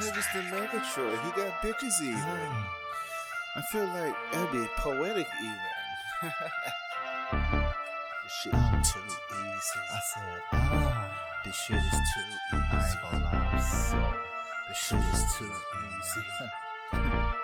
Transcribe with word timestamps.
it's 0.00 0.32
the 0.32 0.40
Megatroid. 0.40 1.18
He 1.24 1.30
got 1.40 1.62
bitches 1.62 2.00
even. 2.02 2.50
I 3.56 3.62
feel 3.72 3.86
like 3.86 4.14
that'd 4.32 4.52
be 4.52 4.66
poetic 4.76 5.26
even. 5.40 5.58
this 8.22 8.32
shit 8.42 8.54
is 8.54 8.92
too 8.92 9.00
easy. 9.00 9.80
I 9.92 10.00
said, 10.14 10.42
ah, 10.52 11.40
This 11.44 11.56
shit 11.56 11.76
is 11.76 11.82
too 11.90 12.56
easy. 12.56 12.64
I 12.72 12.90
ain't 12.90 13.02
gonna 13.02 13.24
lie, 13.24 13.60
so. 13.60 14.14
This 14.68 14.78
shit 14.78 14.98
is 14.98 15.24
too 15.36 15.52
easy. 15.98 16.26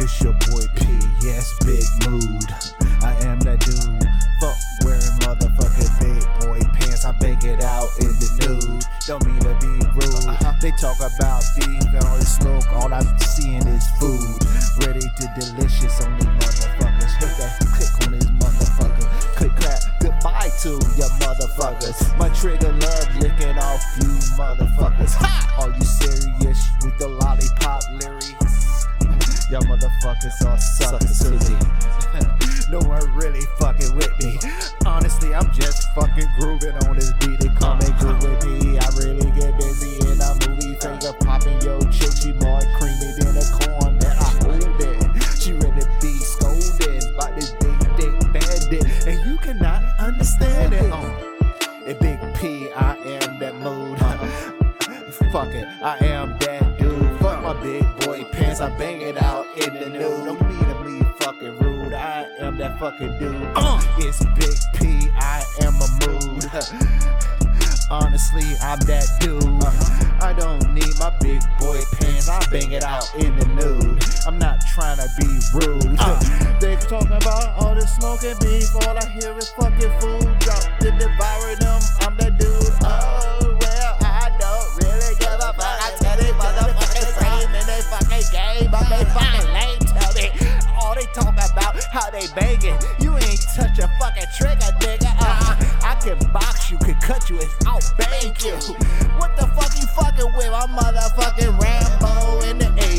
It's 0.00 0.22
your 0.22 0.32
boy 0.32 0.62
P, 0.76 0.86
yes, 1.22 1.52
big 1.64 1.82
mood. 2.08 2.44
I 3.02 3.16
am 3.24 3.40
that 3.40 3.58
dude. 3.58 3.97
Talk 10.80 10.98
about 10.98 11.42
beef 11.56 11.82
and 11.90 12.04
all 12.04 12.16
this 12.16 12.36
smoke. 12.36 12.62
All 12.72 12.92
I'm 12.94 13.18
seeing 13.18 13.66
is 13.66 13.84
food. 13.98 14.38
Ready 14.86 15.00
to 15.00 15.24
delicious 15.34 16.04
on 16.06 16.16
these 16.18 16.28
motherfuckers. 16.38 17.18
Hit 17.18 17.34
that 17.38 17.58
click 17.74 18.06
on 18.06 18.12
this 18.12 18.26
motherfuckers. 18.38 19.06
Click 19.34 19.56
clap. 19.56 19.82
Goodbye 20.00 20.50
to 20.62 20.70
your 20.94 21.10
motherfuckers. 21.18 22.16
My 22.16 22.28
trigger 22.28 22.72
love 22.72 23.16
licking 23.16 23.58
off 23.58 23.82
you 23.98 24.06
motherfuckers. 24.38 25.18
Are 25.58 25.74
you 25.74 25.84
serious 25.84 26.70
with 26.84 26.96
the 26.98 27.08
lollipop 27.08 27.82
lyrics? 27.98 28.86
Y'all 29.50 29.62
motherfuckers 29.62 30.46
are 30.46 30.58
suckers 30.58 31.18
to 31.20 31.30
me. 31.50 31.58
no 32.70 32.78
one 32.86 33.02
really 33.16 33.42
fucking 33.58 33.96
with 33.96 34.12
me. 34.20 34.38
Honestly, 34.86 35.34
I'm 35.34 35.50
just 35.52 35.88
fucking 35.94 36.28
grooving 36.38 36.76
on 36.86 36.94
this 36.94 37.12
beat. 37.14 37.40
They 37.40 37.48
call 37.48 37.76
me 37.76 37.86
groovy. 37.98 38.17
And 49.08 49.24
you 49.24 49.38
cannot 49.38 49.82
understand 49.98 50.74
it. 50.74 50.92
Uh, 50.92 51.00
a 51.86 51.94
big 51.94 52.20
P, 52.34 52.70
I 52.72 52.94
am 52.94 53.38
that 53.38 53.54
mood. 53.54 53.98
Fuck 55.32 55.48
it, 55.48 55.66
I 55.82 55.96
am 56.04 56.36
that 56.40 56.78
dude. 56.78 57.18
Fuck 57.18 57.42
my 57.42 57.54
big 57.62 57.84
boy 58.00 58.24
pants, 58.24 58.60
I 58.60 58.68
bang 58.76 59.00
it 59.00 59.16
out 59.16 59.46
in 59.56 59.72
the 59.72 59.88
nude. 59.88 60.26
Don't 60.26 60.46
mean 60.46 60.58
to 60.58 60.84
be 60.84 61.24
fucking 61.24 61.58
rude. 61.58 61.94
I 61.94 62.24
am 62.38 62.58
that 62.58 62.78
fucking 62.78 63.18
dude. 63.18 63.48
Uh, 63.56 63.80
it's 63.96 64.22
Big 64.36 64.58
P, 64.74 65.10
I 65.16 65.42
am 65.62 65.72
a 65.76 65.88
mood. 66.06 66.44
Honestly, 67.90 68.44
I'm 68.60 68.78
that 68.80 69.08
dude. 69.20 69.42
I 70.22 70.34
don't 70.34 70.74
need 70.74 70.98
my 70.98 71.16
big 71.20 71.40
boy 71.58 71.80
pants. 71.94 72.28
I 72.28 72.44
bang 72.50 72.72
it 72.72 72.84
out 72.84 73.08
in 73.14 73.34
the 73.38 73.46
nude. 73.46 74.04
I'm 74.26 74.38
not 74.38 74.60
trying 74.74 74.98
to 74.98 75.08
be 75.18 75.40
rude. 75.54 75.96
they 75.96 76.37
talking 76.88 77.12
about 77.12 77.52
all 77.60 77.74
this 77.74 77.92
smoking 77.96 78.34
beef. 78.40 78.74
All 78.74 78.96
I 78.96 79.04
hear 79.10 79.36
is 79.36 79.50
fucking 79.50 79.92
food. 80.00 80.24
Drop 80.40 80.64
to 80.80 80.90
devour 80.96 81.54
them. 81.60 81.80
I'm 82.00 82.16
that 82.16 82.32
dude. 82.40 82.48
Oh 82.80 83.56
well, 83.60 83.92
I 84.00 84.32
don't 84.40 84.68
really 84.80 85.12
give 85.20 85.36
a 85.36 85.52
fuck. 85.52 85.76
I 85.84 85.92
tell 86.00 86.16
these 86.16 86.32
motherfuckers 86.32 87.12
same 87.20 87.52
in 87.52 87.64
they 87.68 87.84
fucking 87.92 88.24
game, 88.32 88.70
but 88.72 88.88
they 88.88 89.04
fucking 89.12 89.52
lame. 89.52 89.78
Tell 89.84 90.12
me 90.16 90.32
all 90.80 90.94
they 90.94 91.04
talk 91.12 91.28
about 91.28 91.76
how 91.92 92.08
they 92.10 92.24
banging. 92.32 92.80
You 93.04 93.12
ain't 93.20 93.44
touch 93.52 93.78
a 93.78 93.88
fucking 94.00 94.32
trigger, 94.40 94.72
nigga. 94.80 95.12
Uh, 95.20 95.60
I 95.84 95.92
can 96.00 96.16
box 96.32 96.70
you, 96.70 96.78
can 96.78 96.96
cut 97.04 97.28
you, 97.28 97.36
and 97.36 97.50
I'll 97.66 97.84
bang 97.98 98.32
you. 98.40 98.56
What 99.20 99.36
the 99.36 99.44
fuck 99.52 99.76
you 99.76 99.84
fucking 99.92 100.32
with? 100.40 100.52
I'm 100.56 100.72
motherfucking 100.72 101.52
Rambo 101.52 102.48
in 102.48 102.56
the 102.58 102.72
80s, 102.80 102.97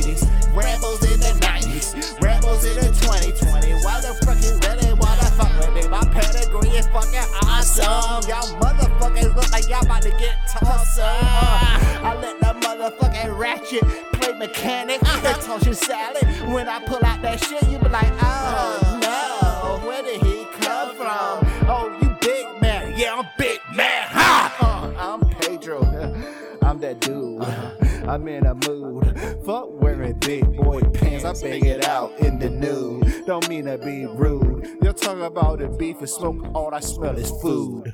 play 13.77 14.33
mechanic 14.33 15.01
uh-huh. 15.03 15.33
toss 15.41 15.65
your 15.65 15.75
salad. 15.75 16.23
When 16.51 16.67
I 16.67 16.83
pull 16.85 17.03
out 17.03 17.21
that 17.21 17.39
shit, 17.43 17.69
you 17.69 17.77
be 17.77 17.89
like, 17.89 18.11
oh 18.21 18.99
no, 19.01 19.87
where 19.87 20.03
did 20.03 20.21
he 20.21 20.45
come 20.59 20.95
from? 20.95 21.67
Oh, 21.69 21.97
you 22.01 22.15
big 22.19 22.61
man. 22.61 22.93
Yeah, 22.97 23.15
I'm 23.15 23.27
big 23.37 23.59
man. 23.75 24.07
Ha! 24.07 24.55
Uh-huh. 24.59 24.87
Uh, 24.87 25.13
I'm 25.13 25.29
Pedro. 25.39 25.83
I'm 26.61 26.79
that 26.79 26.99
dude. 27.01 27.41
Uh-huh. 27.41 28.09
I'm 28.09 28.27
in 28.27 28.45
a 28.45 28.55
mood. 28.67 29.05
Fuck 29.45 29.81
wearing 29.81 30.17
big 30.19 30.43
boy 30.55 30.81
pants. 30.81 31.25
I 31.25 31.33
bang 31.33 31.65
it 31.65 31.85
out 31.85 32.17
in 32.19 32.39
the 32.39 32.49
nude. 32.49 33.25
Don't 33.25 33.47
mean 33.49 33.65
to 33.65 33.77
be 33.77 34.05
rude. 34.05 34.67
You're 34.81 34.93
talking 34.93 35.23
about 35.23 35.59
the 35.59 35.67
beef 35.67 35.99
and 35.99 36.09
smoke. 36.09 36.43
All 36.55 36.73
I 36.73 36.79
smell 36.79 37.17
is 37.17 37.29
food. 37.41 37.93